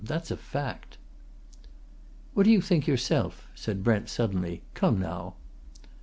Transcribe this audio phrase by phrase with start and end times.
[0.03, 0.97] That's a fact!"
[2.33, 4.63] "What do you think yourself?" said Brent suddenly.
[4.73, 5.35] "Come now?"